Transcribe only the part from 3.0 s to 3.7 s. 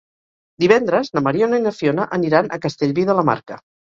de la Marca.